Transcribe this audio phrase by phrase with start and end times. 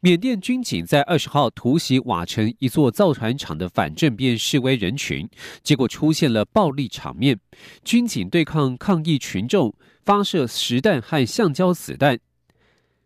[0.00, 5.28] 缅甸军警在二十号突袭瓦城一座造船厂的反政变示威人群，
[5.62, 7.38] 结果出现了暴力场面。
[7.84, 12.18] 军警对抗抗议群众，发射实弹和橡胶子弹，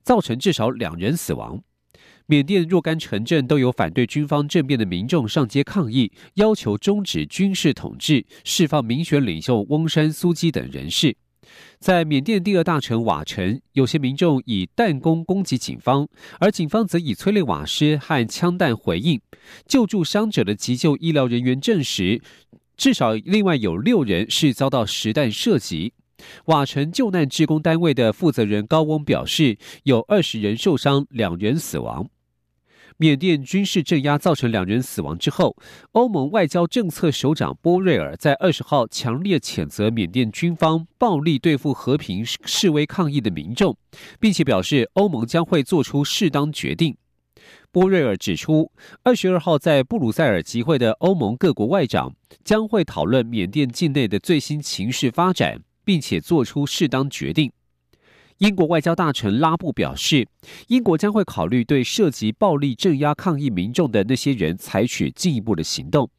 [0.03, 1.63] 造成至少两人死亡。
[2.27, 11.17] 缅甸若干城镇都有反对军方政变的民众上街抗议，要求终止军事统治、释放民选领袖翁山苏基等人士。
[11.79, 16.09] 在缅甸第二大城瓦城，有些民众以弹弓攻击警方，
[16.41, 19.21] 而警方则以催泪瓦斯和枪弹回应。
[19.67, 22.23] 救助伤者的急救医疗人员证实，
[22.77, 25.93] 至少另外有六人是遭到实弹射击。
[26.47, 32.09] 瓦城救难志工单位的负责人高翁表示，有二十人受伤，两人死亡。
[32.97, 35.57] 缅甸军事镇压造成两人死亡之后，
[35.93, 43.77] 欧盟外交政策首长波瑞尔在二十号强烈谴责缅甸军方暴力对付和平示威抗议的民众，
[44.21, 46.97] 并且表示欧盟将会做出适当决定。
[47.73, 48.71] 波瑞尔指出，
[49.03, 57.51] 二十二号在布鲁塞尔集会的欧盟各国外长将会讨论缅甸境内的最新情势发展，并且做出适当决定。
[58.39, 60.27] 英国外交大臣拉布表示，
[60.67, 66.11] 英国将会考虑对涉及暴力镇压抗议民众的那些人采取进一步的行动。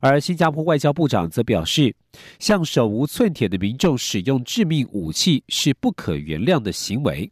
[0.00, 1.94] 而新加坡外交部长则表示，
[2.38, 7.30] 向手无寸铁的民众使用致命武器是不可原谅的行为，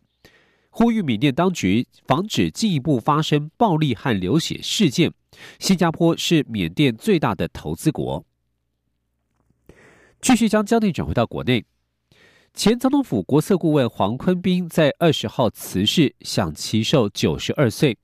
[0.71, 5.13] 呼吁缅甸当局防止进一步发生暴力和流血事件。
[5.59, 8.25] 新加坡是缅甸最大的投资国。
[10.21, 11.65] 继续将焦点转回到国内。
[12.57, 17.99] 前总统府国策顾问黄坤斌在二十号辞世，享其寿九十二岁。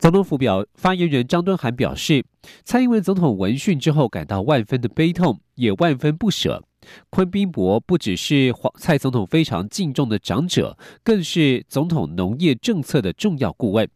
[0.00, 2.24] 总统府表发言人张敦涵表示，
[2.64, 6.64] 蔡英文总统闻讯之后感到万分的悲痛，也万分不舍。
[7.08, 13.88] 坤斌伯不只是蔡总统非常敬重的长者，更是总统农业政策的重要顾问。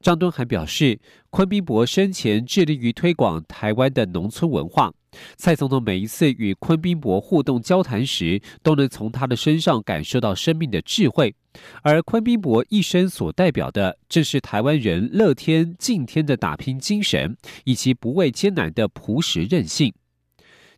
[0.00, 1.00] 张敦涵表示，
[1.30, 4.92] 坤斌伯生前致力于推广台湾的农村文化。
[5.36, 11.34] 蔡总统每一次与昆宾博互动交谈时，都能从他的身上感受到生命的智慧，
[11.82, 19.92] 而昆宾博一生所代表的，正是台湾人乐天敬天的打拼精神，以及不畏艰难的朴实任性。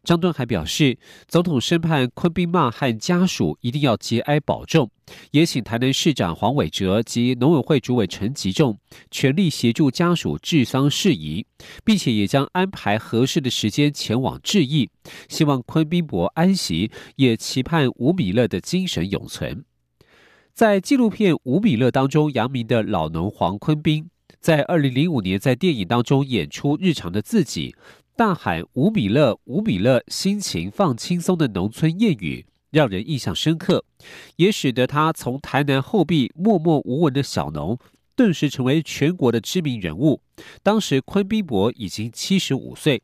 [0.06, 0.96] 张敦还表示，
[1.26, 4.88] 总统深盼昆宾骂和家属一定要节哀保重，
[5.32, 8.78] 也请台南市长黄伟哲及农委会主委陈吉仲
[9.10, 11.44] 全力协助家属治丧事宜，
[11.84, 14.88] 并且也将安排合适的时间前往致意，
[15.28, 19.64] 希望昆宾伯安息，也期盼吴米勒的精神永存。
[20.54, 24.08] 在纪录片《吴米勒》当中扬名的老农黄坤斌，
[24.38, 27.74] 在二零零五年在电影当中演出日常的自己。
[28.16, 33.84] 大喊“吴米勒，吴米勒”，心情放轻松的农村谚语，让人印象深刻，
[34.36, 37.78] 也使得他从台南后壁默默无闻的小农，
[38.14, 40.22] 顿时成为全国的知名人物。
[40.62, 43.02] 当时昆宾伯已经七十五岁。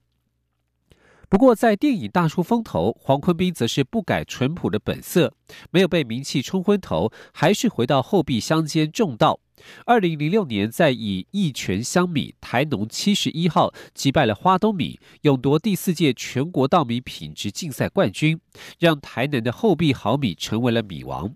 [1.29, 5.35] 不过，在电影大出风头，黄坤斌则是不改淳朴的本色，
[5.71, 9.41] 没有被名气冲昏头，还是回到后壁乡间种稻。
[9.85, 18.41] 二零零六年，在以一泉香米台农七十一号击败了花东米，勇夺第四届全国稻米品质竞赛冠军，
[18.79, 21.35] 让台南的后壁好米成为了米王。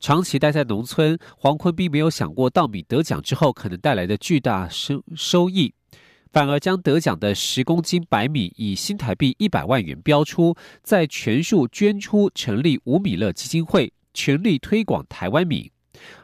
[0.00, 5.74] 长期待在农村，黄坤斌没有想过稻米得奖之后可能带来的巨大收收益，
[6.30, 10.54] 反而将得奖的十公斤白米以新台币一百万元标出，
[10.84, 15.72] 在全数捐出，成立五米乐基金会，全力推广台湾米。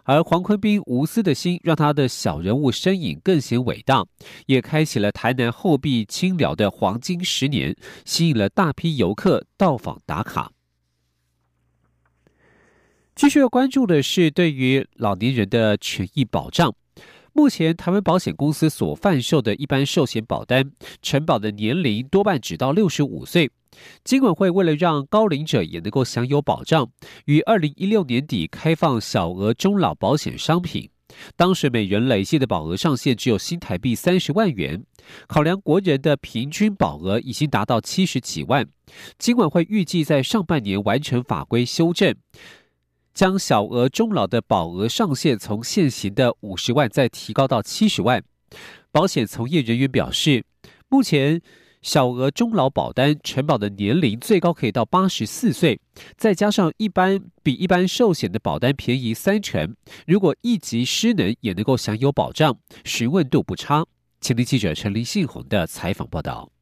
[0.04, 4.04] 而黄坤斌无私的心，让他的小人物身影更显伟大，
[4.46, 7.74] 也开启了台南后壁清聊的黄金十年，
[8.04, 10.52] 吸引了大批游客到访打卡。
[13.14, 16.74] 继续要关注的是对于老年人的权益保障。
[17.36, 20.70] 目前台湾保险公司所贩售的一般寿险保单，
[21.02, 23.50] 承保的年龄多半只到六十五岁。
[24.04, 26.88] 金管会为了让高龄者也能够享有保障，
[27.24, 30.88] 于二零一六年底开放小额中老保险商品。
[31.36, 34.84] 当时每人累计的保额上限只有新台币三十万元。
[35.26, 38.64] 考量国人的平均保额已经达到七十几万，
[39.18, 42.14] 金管会预计在上半年完成法规修正，
[43.14, 48.22] 将小额中老的保额上限从现行的五十万再提高到七十万。
[48.90, 50.44] 保险从业人员表示，
[50.88, 51.40] 目前
[51.80, 55.80] 小额中老保单承保的年龄最高可以到八十四岁，
[56.16, 59.76] 再加上一般比一般寿险的保单便宜三成，
[60.06, 63.84] 如果一级失能也能够享有保障，询问度不差。
[64.20, 66.53] 请听记者陈林信宏的采访报道。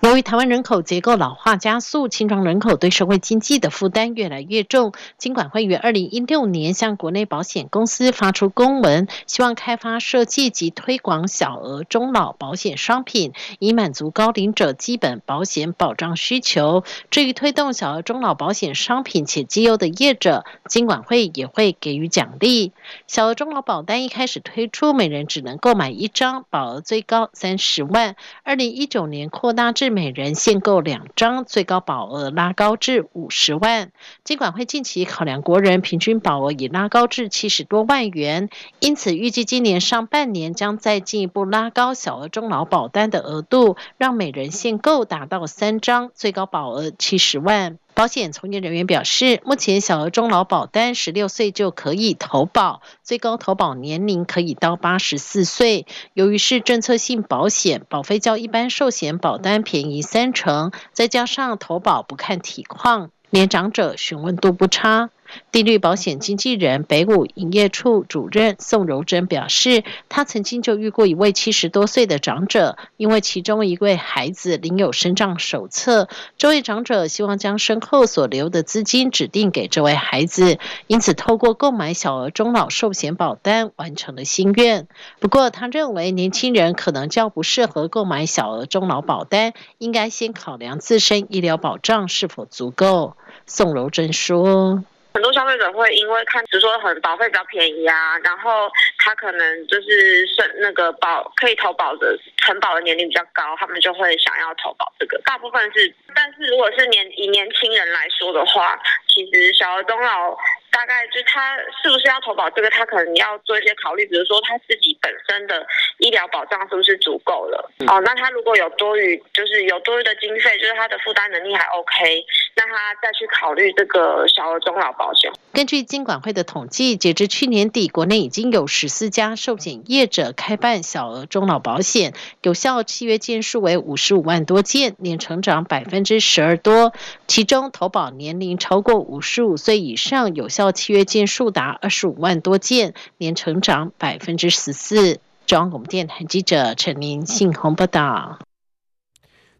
[0.00, 4.94] 由于台湾人口结构老化加速，青壮人口对社会经济的负担越来越重。
[5.18, 16.82] 金管会于二零一六年向国内保险公司发出公文，希望开发设计及推广小额中老保险商品，以满足高龄者基本保险保障需求。
[17.10, 22.72] 至于推动小额中老保险商品且绩优的业者，金管会也会给予奖励。
[23.06, 28.16] 小额中老保单一开始推出，每人只能购买一张，保额最高三十万。
[28.44, 33.92] 二零一九年扩大至每人限购两张，最高保额拉高至五十万。
[34.24, 38.48] 监管会近期考量国人平均保额已拉高至七十多万元，
[38.78, 47.78] 因此预计今年上半年将再进一步拉高小额中老保单的额度，让每人限购达到三张，最高保额七十万。
[48.00, 55.84] 保险从业人员表示，目前小额中老保单十六岁就可以投保，最高投保年龄可以到八十四岁。
[56.14, 65.10] 由于是政策性保险，保费较一般寿险保单便宜三成，再加上投保不看体况，年长者询问度不差。
[65.52, 84.86] 地律保险经纪人北武营业处主任宋柔珍表示，他曾经就遇过一位七十多岁的长者，因为其中一位孩子领有身障手册，这位长者希望将身后所留的资金指定给这位孩子，因此透过购买小额中老寿险保单完成了心愿。
[85.18, 93.16] 不过，他认为年轻人可能较不适合购买小额中老保单，应该先考量自身医疗保障是否足够。
[93.46, 94.84] 宋柔珍说。
[95.12, 105.20] 很多消费者会因为看，只说很保费比较便宜啊，然后他可能就是是那个保可以投保的承保的年龄比较高，他们就会想要投保这个。
[105.24, 108.80] 大部分是，但是如果是年以年轻人来说的话，
[109.14, 110.36] 其实小额终老。
[110.72, 115.66] 大概就他是不是要投保这个，他可能要做一些考虑，比如说他自己本身的
[115.98, 117.72] 医疗保障是不是足够了？
[117.88, 122.24] 哦，那他如果有多余，就是有多余的经费，就是他的负担能力还 OK，
[122.54, 125.32] 那他再去考虑这个小额终老保险。
[125.52, 136.92] 根据金管会的统计，截至去年底，国内已经有十四家寿险业者开办小额终老保险，有效契约件数为五十五万多件，年成长百分之十二多，
[137.26, 140.72] 其中投保年龄超过五十五岁以上有效。
[140.72, 145.20] 契约件数达二十五万多件，年成长百分之十四。
[145.46, 148.38] 中央广播电台记者陈林信鸿报道。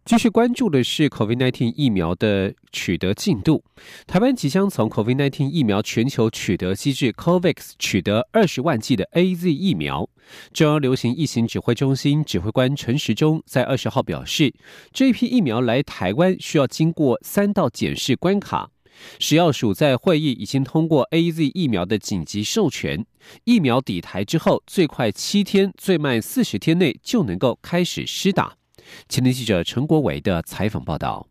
[0.04, 3.62] 继续关注的是 COVID-19 疫苗的取得进度。
[4.06, 10.08] 台湾即将从 COVID-19 疫苗全球取得机制 COVAX 取得二十万剂的 AZ 疫苗。
[10.52, 14.54] 中央流行疫情指挥中心指挥官陈时中在二十号表示，
[14.92, 18.70] 这批疫苗来台湾需要经过三道检视关卡。
[19.18, 23.04] 食药署在会议已经通过 A Z 疫苗的紧急授权，
[23.44, 28.56] 疫苗抵台之后，最快七天，最慢四十天内就能够开始施打。
[29.08, 31.29] 前天记者陈国伟的采访报道。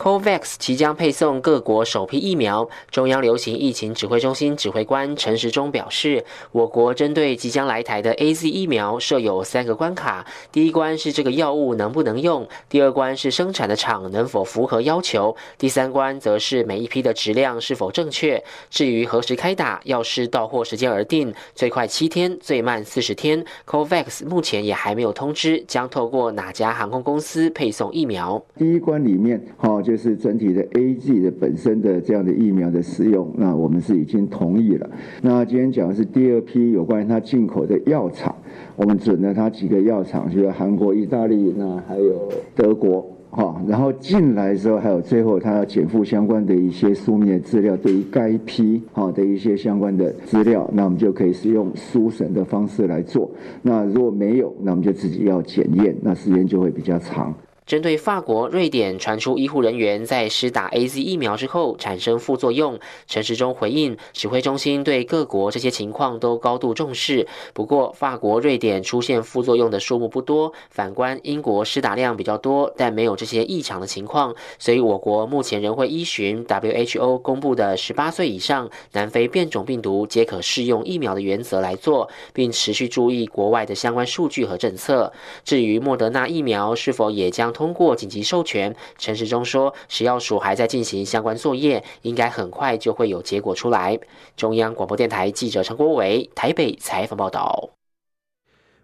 [0.00, 2.66] COVAX 即将配送各国首批疫苗。
[2.90, 18.42] 中央流行疫情指挥中心指挥官陈时中表示，我国针对即将来台的 AZ 疫苗设有三个关卡：第一关是这个药物能不能用；第二关是生产的厂能否符合要求；第三关则是每一批的质量是否正确。
[18.70, 23.44] 至于何时开打，要视到货时间而定，最快七天，最慢四十天。
[23.66, 28.42] COVAX 目前也还没有通知将透过哪家航空公司配送疫苗。
[28.56, 29.82] 第一关里面，好。
[29.90, 34.88] 就是整体的 A G 的本身的这样的疫苗的使用，那我们是已经同意了。
[35.20, 38.32] 那今天讲的是第二批有关于它进口的药厂，
[38.76, 43.60] 我们准了它几个药厂，就是韩国、意大利，那还有德国，哈。
[43.66, 53.28] 然后进来之后，还有最后它要减负相关的一些书面资料，对于该批哈的一些相关的资料，那我们就可以使用书审的方式来做。
[53.60, 57.34] 那如果没有，那我们就自己要检验，那时间就会比较长。
[57.70, 67.28] 针对法国、瑞典传出医护人员在施打 A Z 疫苗之后产生副作用，陈时中回应，指挥中心对各国这些情况都高度重视。
[67.54, 74.34] 不过，法国、瑞典出现副作用的数目不多，反观英国施打量比较多，但没有这些异常的情况。
[74.58, 85.12] 所以，我国目前仍会依循 W H O 公布的十八岁以上南非变种病毒皆可适用疫苗的原则来做，并持续注意国外的相关数据和政策。
[85.44, 93.98] 至于莫德纳疫苗是否也将通过紧急授权，陈时中说，食药署还在进行相关作业，应该很快就会有结果出来。
[94.34, 97.79] 中央广播电台记者陈国伟台北采访报道。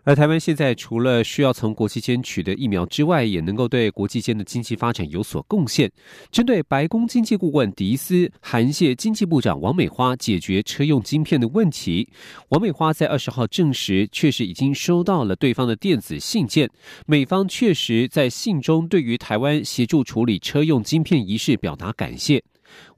[0.07, 5.91] 而台湾现在除了需要从国际间取得疫苗之外，也能够对国际间的经济发展有所贡献。
[6.31, 12.09] 针对白宫经济顾问迪斯韩谢经济部长王美花解决车用晶片的问题，
[12.51, 16.71] 王美花在二十号证实，确实已经收到了对方的电子信件，
[17.07, 22.41] 美方确实在信中对于台湾协助处理车用晶片一事表达感谢。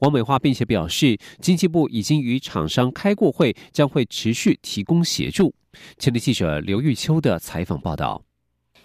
[0.00, 5.54] 王美花并且表示，经济部已经与厂商开过会，将会持续提供协助。
[5.98, 8.22] 前的记者刘玉秋的采访报道。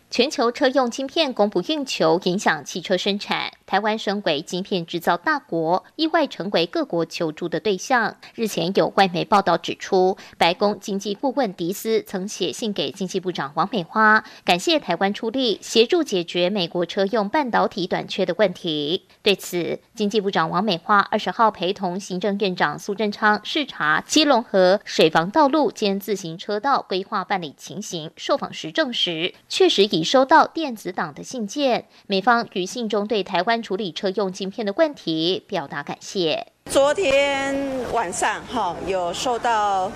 [0.09, 3.51] 全球车用晶片供不应求，影响汽车生产。
[3.65, 8.17] 台湾身为晶片制造大国，意外成为各国求助的对象。
[8.36, 19.05] 日前有外媒报道指出，白宫经济顾问迪斯曾写信给经济部长王美花，感谢台湾出力协助解决美国车用半导体短缺的问题。
[19.22, 31.86] 对此，经济部长王美花二十号陪同行政院长苏贞昌视察基隆河水防道路兼自行车道规划办理情形，受访时证实，确实已收到电子档的信件。
[32.08, 36.48] 美方于信中对台湾处理车用晶片的问题表达感谢。
[36.69, 37.53] 昨天
[37.91, 39.91] 晚上哈有收到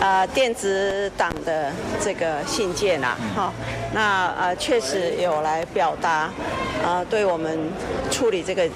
[0.00, 3.52] 呃电子档的这个信件啊，哈，
[3.94, 6.30] 那呃确实有来表达
[6.84, 7.58] 呃对我们
[8.10, 8.68] 处理这个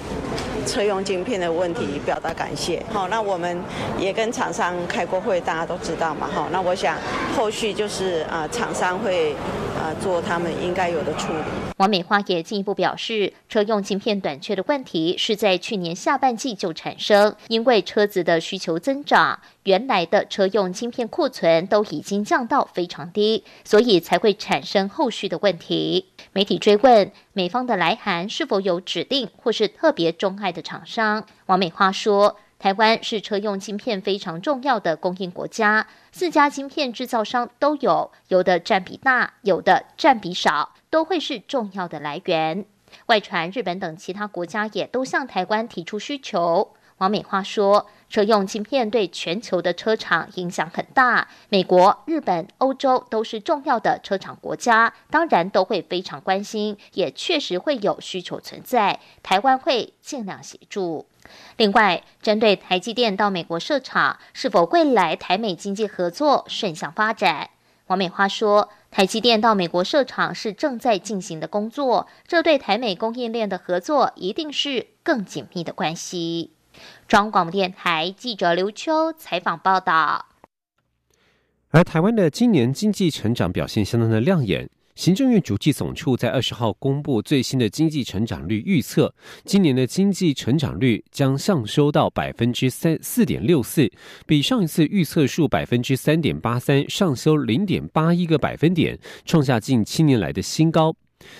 [0.65, 2.83] 车用晶片的问题表达感谢。
[2.91, 3.63] 好，那我们
[3.97, 6.97] 也跟厂商开过会，大家都知道嘛，哈，那我想
[7.37, 9.35] 后续就是啊厂商会
[9.79, 11.39] 啊做他们应该有的处理。
[11.77, 17.33] 王美花也进一步表示，车用晶片短缺的问题是在去年下半季就产生。
[17.47, 26.09] 因为车子的需求增长，原来的车用晶片库存都已经降到非常低，所以才会产生后续的问题。
[26.33, 42.65] 媒体追问美方的来函是否有指定或是特别钟爱的厂商，王美花说：“台湾是车用晶片非常重要的供应国家，四家晶片制造商都有，有的占比大，有的占比少，都会是重要的来源。”
[43.07, 46.73] 外传日本等其他国家也都向台湾提出需求。
[46.97, 58.99] 王美花说：“车用晶片对全球的车厂影响很大，美国、日本、欧洲都是重要的车厂国家，当然都会非常关心，也确实会有需求存在。
[59.21, 61.05] 台湾会尽量协助。
[61.57, 67.51] 另外，针对台积电到美国设厂，是否未来台美经济合作顺向发展？
[67.87, 76.53] 王美花说：台积电到美国设厂是正在进行的工作，这对台美供应链的合作一定是更紧密的关系。”
[77.09, 80.27] 中央广播电台记者刘秋采访报道。
[81.69, 84.69] 而台湾的今年经济成长表现相当的亮眼。
[84.93, 89.11] 行政院主计总处在二十号公布最新的经济成长率预测，
[89.43, 93.91] 今年的经济成长率将上修到百分之三四点六四，
[94.27, 100.93] 比上一次预测数百分之三点八三上修零点八一个百分点，创下近七年来的新高。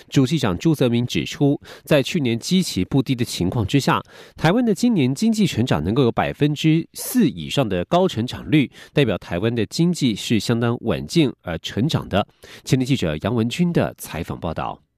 [0.10, 4.02] 主席长朱泽民指出，在去年基期不低的情况之下，
[4.36, 12.28] 台湾的今年经济成长能够有百分之四以上的高成长率，代表台湾的经济是相当稳健而成长的。
[12.64, 14.89] 前天记者杨文军的采访报道。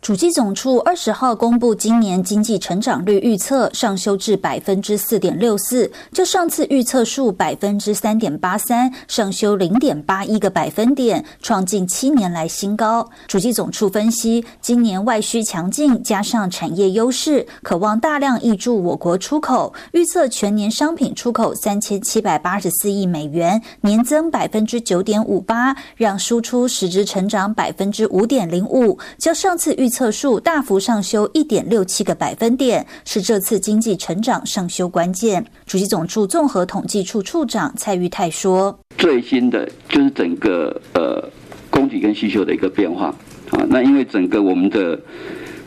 [0.00, 13.06] 主计总处二十号公布今年经济成长率预测上修至百分之四点六四，就上次预测数百分之三点八三上修零点八一个百分点，创近七年来新高。
[13.26, 29.89] 主计总处分析，今年外需强劲，加上产业优势，渴望大量挹注我国出口，预测全年商品出口三千七百八十四亿美元，年增百分之九点五八，让输出实质成长百分之五点零五，较上次预。
[29.90, 35.44] 测数大幅上修一点六七个百分点，是这次经济成长上修关键。
[35.66, 41.28] 主席总处综合统计处处长蔡玉泰说：“最新的就是整个呃
[41.68, 43.08] 供给跟需求的一个变化
[43.50, 43.66] 啊。
[43.68, 44.98] 那因为整个我们的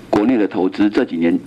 [0.10, 1.38] 国内的投资这几年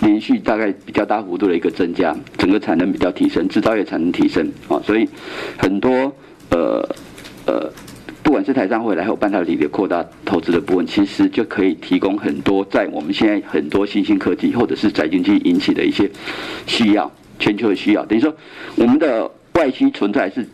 [0.00, 5.08] 连续大概比较大幅度的一个增加，整个产能比较提升，制造业产能提升啊，所以
[5.56, 5.90] 很多
[6.50, 6.96] 呃呃。”
[8.38, 16.08] 管是台商回来，后半导体的扩大投资的部分，其实就可以提供很多在我们现在很多新兴科技或者是宅经济引起的一些
[16.64, 18.06] 需要，全球的需要。
[18.06, 18.32] 等于说，
[18.76, 20.46] 我们的外需存在是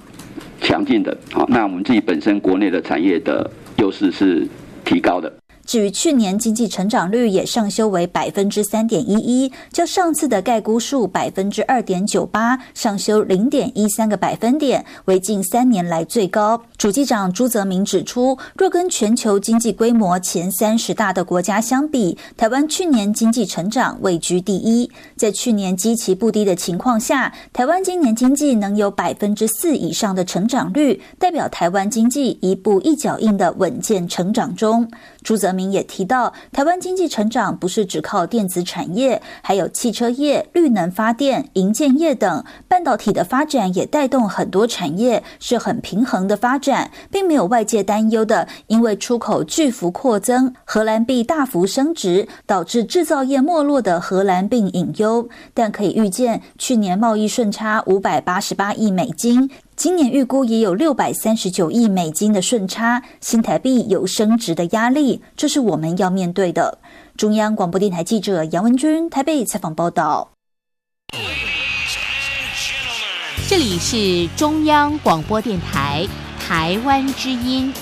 [0.62, 4.48] 强劲的，好，那我们自己本身国内的产业的优势是
[4.82, 5.30] 提高的。
[5.64, 16.62] 至于去年经济成长率也上修为百分之三点一一，较上次的概估数百分之二点九八上修零点一三个百分点，为近三年来最高。
[16.76, 24.90] 主机长朱泽明指出，若跟全球经济规模前三十大的国家相比，台湾去年经济成长位居第一。
[25.16, 34.86] 在去年基期不低的情况下，台湾今年经济能有百分之四以上的成长率，代表台湾经济一步一脚印的稳健成长中。
[35.22, 55.28] 朱泽明也提到，台湾经济成长不是只靠电子产业，还有汽车业、绿能发电、营建业等，半导体的发展也带动很多产业，是很平衡的发展，并没有外界担忧的，因为出口巨幅扩增、荷兰币大幅升值，导致制造业没落的荷兰病隐忧。
[55.52, 59.50] 但可以预见，去年贸易顺差五百八十八亿美金。
[59.76, 66.78] 今年预估也有六百三十九亿美金的顺差，新台币有升值的压力，这是我们要面对的。
[67.16, 70.30] 中央广播电台记者杨文君台北采访报道。
[73.48, 76.06] 这里是中央广播电台
[76.38, 77.72] 台湾之音。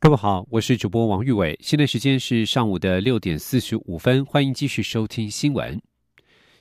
[0.00, 5.82] 各位好，我是主播王玉伟，现在时间是上午的六点四十五分，欢迎继续收听新闻。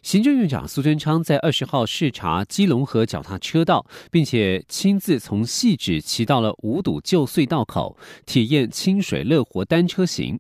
[0.01, 10.39] 行政院长苏贞昌在二十号视察基隆河脚踏车道，并且亲自从细致骑到了五堵旧隧道口，体验清水乐活单车行。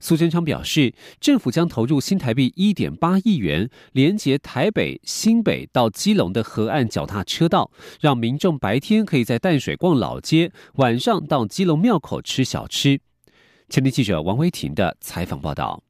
[0.00, 7.70] 苏贞昌表示，政府将投入新台币一点八亿元，连接台北、新北到基隆的河岸脚踏车道，
[8.00, 13.00] 让民众白天可以在淡水逛老街，晚上到基隆庙口吃小吃。
[13.68, 15.82] 前天记者王维婷的采访报道。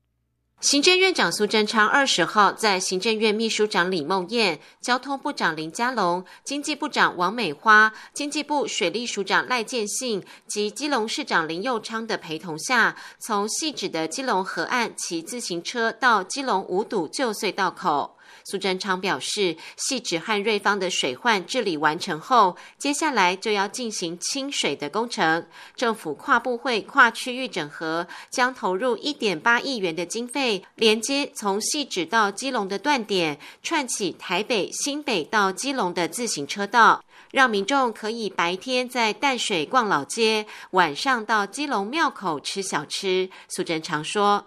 [0.62, 18.16] 行政院长苏贞昌二十号在行政院秘书长李梦燕、交通部长林佳龙、经济部长王美花、经济部水利署长赖建信及基隆市长林佑昌的陪同下，从细致的基隆河岸骑自行车到基隆五堵旧隧道口。
[18.44, 25.46] 苏贞昌表示，细致和瑞芳的水患治理完成后，接下来就要进行清水的工程。
[25.76, 43.31] 政府跨部会、跨区域整合，将投入一点八亿元的经费，连接从细致到基隆的断点，串起台北、新北到基隆的自行车道，让民众可以白天在淡水逛老街，晚上到基隆庙口吃小吃。
[43.48, 44.44] 苏贞昌说：“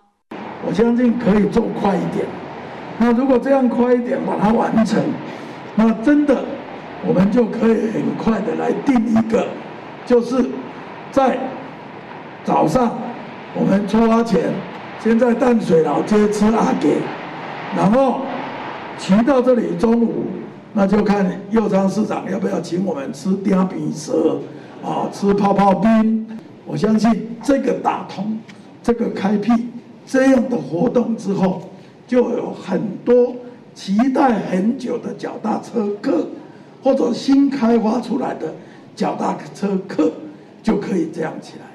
[0.68, 2.28] 我相信可以做快一点。”
[2.98, 5.04] 那如果这样快一点把它完成，
[5.76, 6.46] 那真的
[7.06, 9.46] 我们就可以很快的来定一个，
[10.06, 10.44] 就是
[11.12, 11.38] 在
[12.46, 12.98] 早上
[13.54, 14.44] 我们出发前，
[15.04, 16.98] 先在淡水老街吃阿给，
[17.76, 18.22] 然后
[18.98, 20.24] 骑到这里中午，
[20.72, 24.40] 那就看右昌市长要不要请我们吃嗲饼蛇，
[24.82, 26.26] 啊，吃泡泡冰。
[26.66, 28.40] 我相信这个打通，
[28.82, 29.52] 这个开辟
[30.06, 31.62] 这样的活动之后。
[32.08, 33.36] 就有很多
[33.74, 36.28] 期待很久的脚踏车客，
[36.84, 38.56] 或者新开发出来的
[38.96, 40.12] 脚踏车客，
[40.62, 41.66] 就可以这样起来。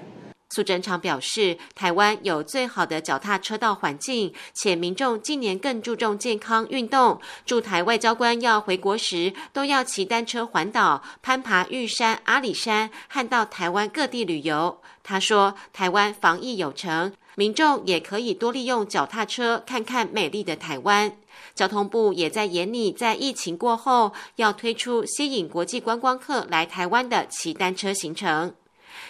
[0.53, 7.21] 苏贞昌表示，台湾有最好的脚踏车道环境，且民众近年更注重健康运动。
[7.47, 14.81] 驻台外交官要回国时，都要骑单车环岛、攀爬玉山、阿里山，和到台湾各地旅游。
[15.05, 17.12] 他说，台湾防疫有成。
[17.37, 21.12] 民众也可以多利用脚踏车看看美丽的台湾。
[21.55, 28.55] 交通部也在眼里，在疫情过后要推出吸引国际观光客来台湾的骑单车行程。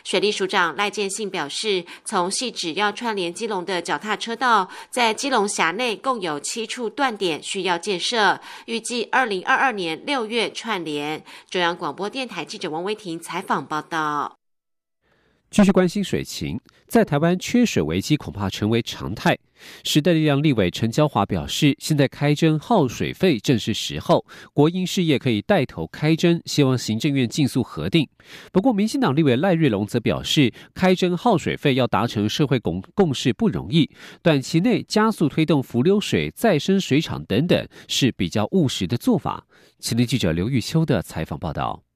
[0.05, 11.23] 水利署长赖建信表示，从细只要串联基隆的脚踏车道，在基隆辖内共有七处断点需要建设，预计二零二二年六月串联。
[11.51, 14.40] 中央广播电台记者王威婷采访报道。
[15.51, 19.37] 继续关心水情，在台湾缺水危机恐怕成为常态。
[19.83, 28.09] 时代力量立委陈娇华表示，现在开征耗水费正是时候，国营事业可以带头开征，希望行政院尽速核定。
[28.53, 33.91] 不过，民进党立委赖瑞龙则表示，开征耗水费要达成社会共共识不容易，
[34.23, 39.45] 短期内加速推动浮流水再生水厂等等是比较务实的做法。
[39.81, 41.90] 前天记者刘玉秋的采访报道。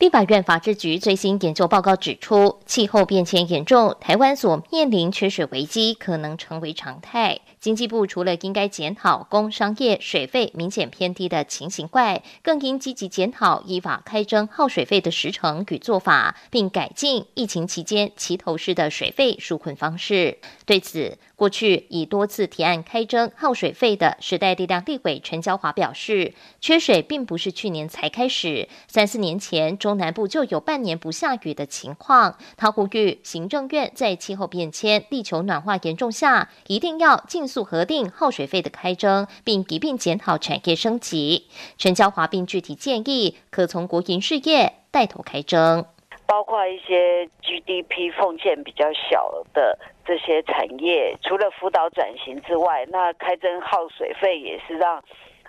[0.00, 7.38] 立法院法制局最新研究报告指出，气候变迁严重，台湾所面临缺水危机可能成为常态。
[7.60, 20.38] 经济部除了应该检讨工商业水费明显偏低的情形外，更应积极检讨依法开征耗水费的时程与做法，并改进疫情期间齐头式的水费纾困方式。
[20.64, 32.36] 对此，过去已多次提案开征耗水费的时代力量立委陈娇华表示，缺水并不是去年才开始，三四年前中南部就有半年不下雨的情况。
[32.58, 41.48] 他呼吁行政院在气候变迁、地球暖化严重下，一定要尽速核定耗水费的开征，并一并检讨产业升级。
[41.78, 45.86] 陈娇华并具体建议，可从国营事业带头开征，
[46.26, 49.78] 包括一些 GDP 奉献比较小的
[50.10, 55.00] 这些产业，除了辅导转型之外，那开征耗水费也是让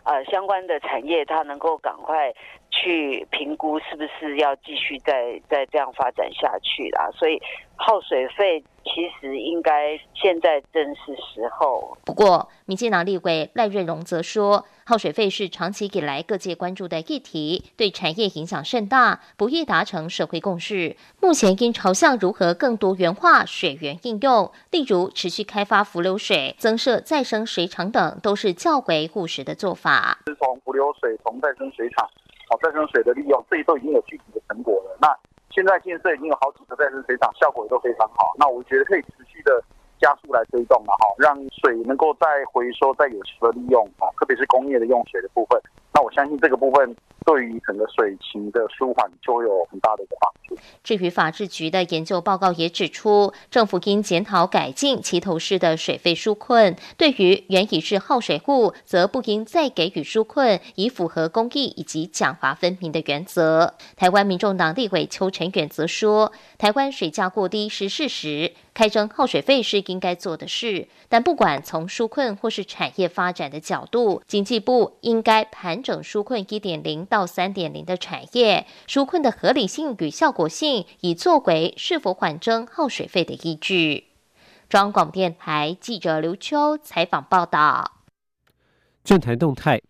[0.03, 2.31] 呃相关的产业它能够赶快
[2.71, 7.09] 去评估是不是要继续再再这样发展下去啦。
[7.13, 7.39] 所以
[7.75, 8.63] 耗水费。
[8.83, 11.95] 其实应该现在正是时候。
[12.03, 20.97] 不过，民进党立委赖瑞荣则说，耗水费是长期以来各界关注的议题，对产业影响甚大，不易达成社会共识。
[21.21, 30.17] 目前应朝向如何更多元化水源应用，例如持续开发浮流水、增设再生水厂等，都是较为务实的做法。
[30.25, 32.09] 是从浮流水、从再生水厂、
[32.51, 34.97] 好再生水的利用，这些都已经有具体的成果了。
[34.99, 35.07] 那
[35.49, 38.35] 现在建设已经有好几个再生水厂，效果也都非常好。
[38.37, 39.63] 那我觉得可以持续的
[39.97, 45.57] 加速来推动了哈，让水能够再回收、再有效的利用啊，特别是工业的用水的部分。
[45.93, 46.93] 那我相信这个部分。
[47.23, 50.30] 对于整个水情的舒缓就会有很大的一个帮。
[50.83, 63.75] 至于法制局的研究报告也指出，政府应检讨改进齐头市的水费纾困，对于原已是耗水户，则不应再给予纾困，以符合公益以及奖罚分明的原则。
[63.95, 77.01] 台湾民众党立委邱成远则说，台湾水价过低是事实，开征耗水费是应该做的事，但不管从纾困或是产业发展的角度，经济部应该盘整纾困一点零。
[77.11, 84.05] 到三点零的产业纾困的合理性与效果性，以作为是否缓征耗水费的依据。
[84.69, 87.97] 中央广播电台记者刘秋采访报道。
[89.03, 89.81] 政坛动态：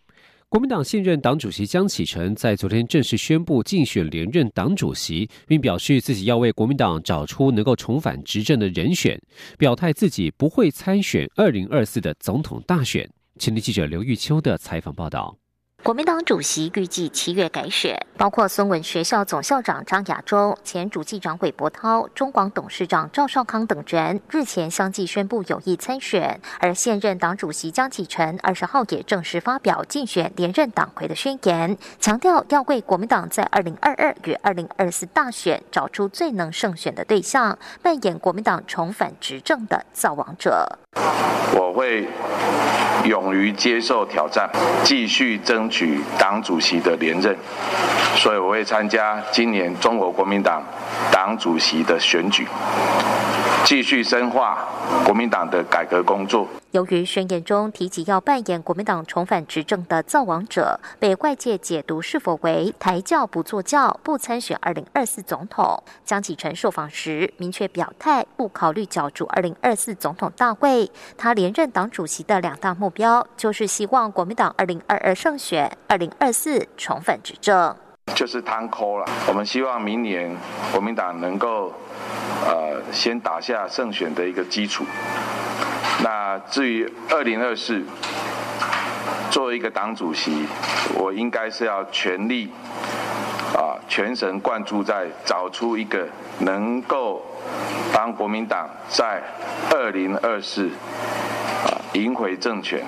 [0.51, 9.17] 国民党现任党主席江启臣在昨天正式宣布竞选连任党主席，并表示自己要为国民党找出能够重返执政的人选，
[9.57, 13.09] 表态自己不会参选二零二四的总统大选。
[13.39, 15.40] 前天记者刘玉秋的采访报道。
[15.83, 26.39] 国民党主席预计七月改选，包括孙文学校总校长张亚洲、前主计长韦伯涛、中广董事长赵少康等人，日前相继宣布有意参选。
[26.59, 40.77] 而现任党主席江启臣二十号也正式发表竞选连任党魁的宣言，强调要为国民党在二零二二与二零二四大选找出最能胜选的对象，扮演国民党重返执政的造王者。
[41.53, 42.07] 我会
[43.05, 44.49] 勇于接受挑战，
[44.83, 45.69] 继续争。
[45.69, 47.35] 取党主席的连任，
[48.15, 50.61] 所以我会参加今年中国国民党
[51.11, 52.45] 党主席的选举，
[53.63, 54.67] 继续深化
[55.05, 56.47] 国民党的改革工作。
[56.71, 65.83] 由于宣言中提及要扮演国民党重返执政的造王者，被外界解读是否为抬轿不坐轿，不参选二零二四总统。
[66.05, 70.80] 江启臣受访时明确表态，不考虑角逐二零二四总统大会。
[71.17, 77.75] 他连任党主席的两大目标，就是希望国民党二零二二胜选，二零二四重返执政。
[78.15, 79.05] 就是摊扣了。
[79.27, 80.35] 我们希望明年
[80.71, 81.73] 国民党能够
[82.45, 84.83] 呃先打下胜选的一个基础。
[86.03, 87.81] 那至于二零二四，
[89.29, 90.45] 作为一个党主席，
[90.95, 92.49] 我应该是要全力
[93.55, 96.07] 啊，全神贯注在找出一个
[96.39, 97.23] 能够
[97.93, 99.21] 帮国民党在
[99.71, 100.69] 二零二四
[101.65, 102.83] 啊赢回政权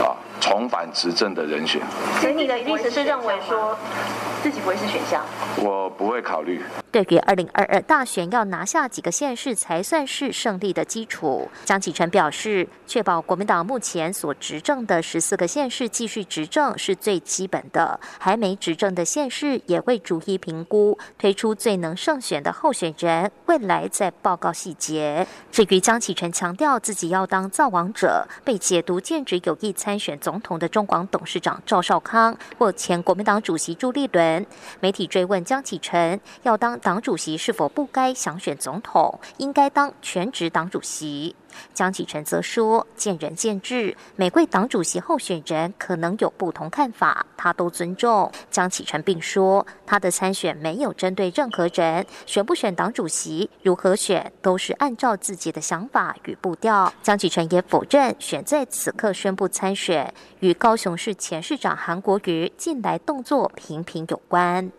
[0.00, 1.80] 啊重返执政的人选。
[2.20, 3.76] 所以你的意思是认为说
[4.42, 5.24] 自己不会是选项？
[5.56, 6.62] 我不会考虑。
[6.90, 25.26] 对于二零二二大选要拿下几个县市才算是胜利的基础，江启臣表示，确保国民党目前所执政的十四个县市继续执政是最基本的，还没执政的县市也会逐一评估，推出最能胜选的候选人，未来再报告细节。
[25.52, 34.46] 至于江启臣强调自己要当造王者，被解读兼职有意参选总统的中广董事长赵少康或前国民党主席朱立伦，
[34.80, 36.78] 媒体追问江启臣要当。
[36.78, 41.34] 党主席是否不该想选总统，应该当全职党主席。
[41.74, 64.70] 江启臣则说：“见仁见智，每位党主席候选人可能有不同看法，他都尊重。”江启臣并说：“他的参选没有针对任何人，选不选党主席，如何选，都是按照自己的想法与步调。”江启臣也否认选在此刻宣布参选与高雄市前市长韩国瑜近来动作频频有关。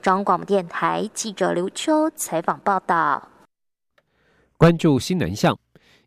[0.00, 3.28] 中广电台记者刘秋采访报道。
[4.56, 5.56] 关注新南向。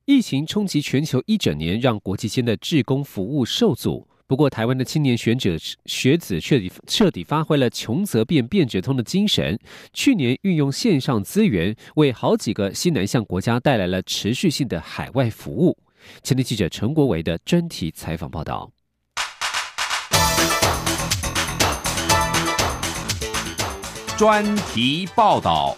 [0.05, 4.07] 疫情冲击全球一整年，让国际间的志工服务受阻。
[4.27, 9.59] 不过，台湾的青年学者学子彻底彻底发挥了“穷则变，变则通”的精神。
[9.93, 15.75] 去年运用线上资源，为好几个西南向国家带来了持续性的海外服务。
[16.21, 18.71] 前天记者陈国维的专题采访报道。
[24.15, 25.75] 专题报道。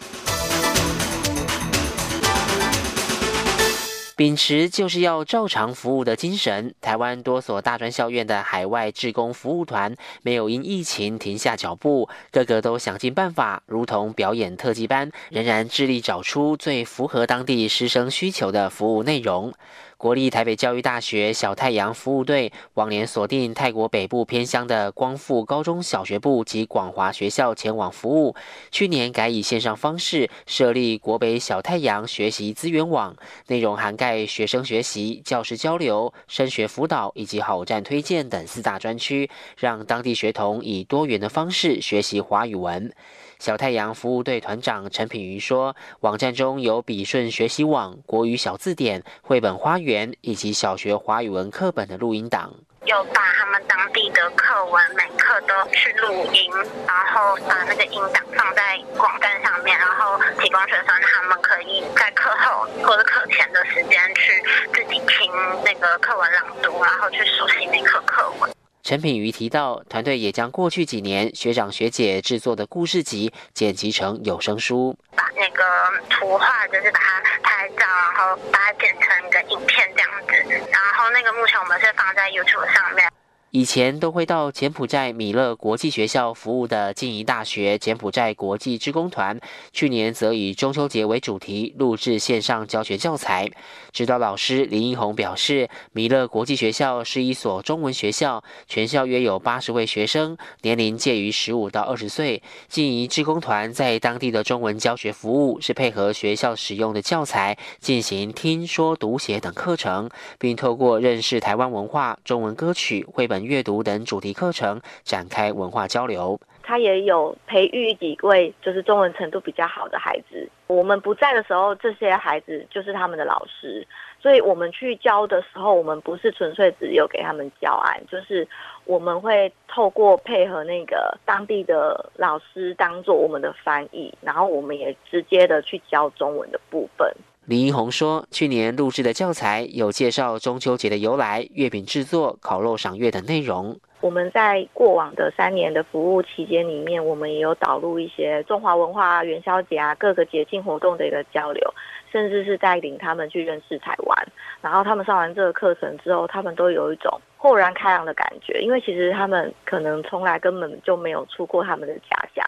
[4.17, 19.53] 秉持就是要照常服务的精神，台湾多所大专校院的海外志工服务团没有因疫情停下脚步，个个都想尽办法，如同表演特技班，仍然致力找出最符合当地师生需求的服务内容。
[19.97, 28.36] 国立台北教育大学小太阳服务队往年锁定泰国北部偏乡的光复高中小学部及广华学校前往服务，
[28.69, 33.15] 去年改以线上方式设立国北小太阳学习资源网，
[33.47, 42.93] 内容涵盖学生学习、教师交流、升学辅导以及好站推荐等四大专区，让当地学童以多元的方式学习华语文。
[43.39, 52.52] 小太阳服务队团长陈品瑜说：“网站中有笔顺学习网、国语小字典、绘本花园以及小学华语文课本的录音档，
[52.86, 56.52] 有把他们当地的课文每课都去录音，
[56.88, 65.32] 然后把那个音档放在网站上面，然后提供学生他们可以在课后或者课前的时间去自己听
[65.63, 68.52] 那个课文朗读，然后去熟悉那课课文。”
[68.88, 75.62] 陈品瑜提到，团队也将过去几年学长学姐制作的故事集剪辑成有声书，把那个
[76.10, 80.71] 图画就是把它拍照，然后把它剪成一个影片这样子。
[80.71, 83.12] 然后那个目前我们是放在 YouTube 上面。
[83.51, 89.39] 以前都会到柬埔寨米勒国际学校服务的静宜大学柬埔寨国际职工团，
[89.71, 93.49] 去年则以中秋节为主题录制线上教学教材。
[93.93, 102.43] 指导老师林英红表示，米勒国际学校是一所中文学校，全校约有八十位学生，年龄介于十五到二十岁。
[102.67, 113.37] 静宜职工团在当地的中文教学服务是配合学校使用的教材进行听说读写等课程，并透过认识台湾文化、中文歌曲、绘本。
[113.43, 116.39] 阅读等主题课程展开文化交流。
[116.63, 120.50] 他也有培育几位就是中文程度比较好的孩子。
[120.67, 123.88] 我们不在的时候，这些孩子就是他们的老师。
[124.19, 128.45] 所以我们去教的时候，我们不是纯粹只有给他们教案，就是
[128.84, 137.10] 我们会透过配合那个当地的老师当做我们的翻译，然后我们也直接的去教中文的部分。
[137.47, 143.79] 李英红说，去年录制的教材有介绍中秋节的由来、月饼制作、烤肉赏月等内容。
[144.01, 151.73] 我们在过往的三年的服务期间里面，我们也有导入一些中华文化、元宵节啊各个节庆活动的一个交流，
[152.12, 154.27] 甚至是带领他们去认识台湾。
[154.60, 162.45] 然后他们上完这个课程之后，他们都有一种豁然开朗的感觉，因为其实他们可能从来根本就没有出过他们的家乡。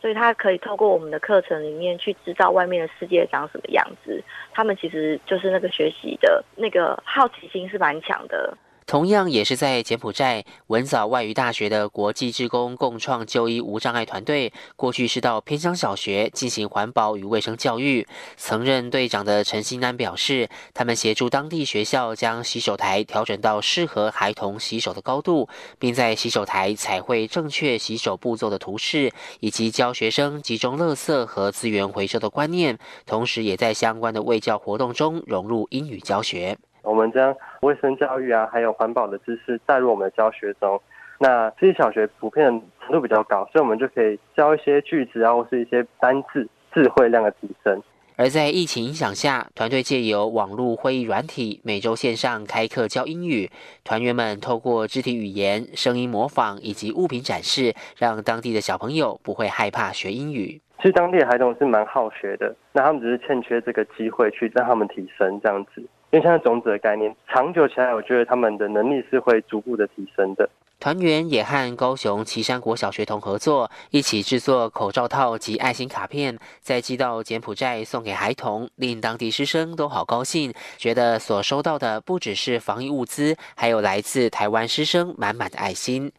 [0.00, 4.22] 所以他可以透过我们的课程里面去知道外面的世界长什么样子。
[4.52, 8.56] 他们其实就是那个学习的那个好奇心是蛮强的。
[8.86, 18.06] 同样也是在柬埔寨文藻外语大学的国际职工共创就医无障碍团队，过去是到偏乡小学进行环保与卫生教育。
[18.36, 25.48] 曾任队长的陈新安表示，他们协助当地学校将洗手台调整到适合孩童洗手的高度，
[25.80, 32.78] 并在洗手台彩绘正确洗手步骤的图示，以及教学生集中垃圾和资源回收的观念。
[33.04, 36.56] 同时，也在相关的卫教活动中融入英语教学。
[36.86, 40.80] 我们将卫生教育啊，还有环保的知识带入我们的教学中。
[41.18, 42.46] 那这些小学普遍
[42.80, 47.82] 程度比较高，所以我们就可以教一些句子啊，或是一些单字、智慧量的提升。
[48.18, 53.50] 而在疫情影响下，团队借由网络会议软体，每周线上开课教英语。
[53.84, 60.60] 团员们透过肢体语言、声音模仿以及物品展示，让当地的小朋友不会害怕学英语。
[60.78, 65.82] 其实当地的孩童是蛮好学的，那他们只是欠缺这个机会去让他们提升这样子。
[66.10, 70.48] 因为像种子的概念，长久起来，我觉得他们的能力是会逐步的提升的。
[70.78, 86.12] 团员也和高雄旗山国小学童合作，一起制作口罩套及爱心卡片，再寄到柬埔寨送给孩童，令当地师生都好高兴，觉得所收到的不只是防疫物资，还有来自台湾师生满满的爱心。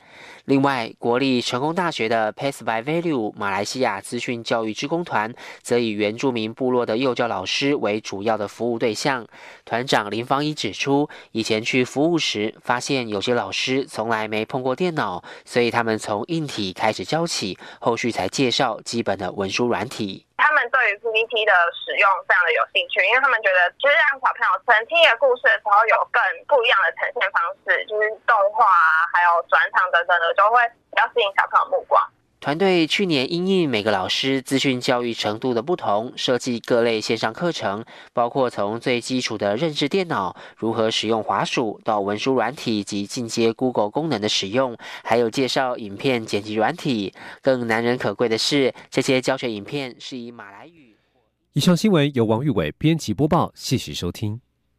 [0.47, 9.27] 另外，国立成功大学的 Pass by Value 马来西亚资讯教育职工团，则以原住民部落的幼教老师为主要的服务对象。
[9.65, 20.26] 团长林芳一指出，以前去服务时，发现有些老师从来没碰过电脑，所以他们从硬体开始教起，后续才介绍基本的文书软体。
[20.69, 32.01] 对于 PPT 的使用非常的有兴趣，因为他们觉得就是让小朋友曾听一个故事的时候有更不一样的呈现方式，就是动画啊，还有转场等等的，就会比较吸引小朋友目光。
[32.39, 47.11] 团队去年因应每个老师资讯教育程度的不同，设计各类线上课程，包括从最基础的认识电脑、如何使用滑鼠，到文书软体及进阶 Google 功能的使用，还有介绍影片剪辑软体。
[47.41, 50.95] 更难能可贵的是，这些教学影片是以马来语。
[51.53, 54.39] 以上新闻由王玉伟编辑播报，谢谢收听。